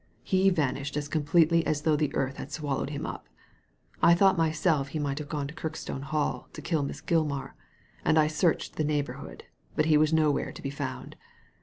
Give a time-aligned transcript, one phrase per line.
[0.23, 3.27] He vanished as completely as though the earth had swallowed him up.
[4.01, 7.51] I thought myself he might have gone to Kirkstone Hall to kill Miss Gilmar;
[8.03, 9.43] and I searched the neighbourhood,
[9.75, 11.17] but he was nowhere to be found.